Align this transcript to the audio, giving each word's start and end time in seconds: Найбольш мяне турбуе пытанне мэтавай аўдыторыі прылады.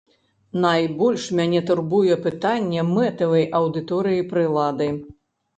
Найбольш 0.63 1.25
мяне 1.39 1.61
турбуе 1.67 2.15
пытанне 2.25 2.87
мэтавай 2.95 3.47
аўдыторыі 3.61 4.29
прылады. 4.33 4.91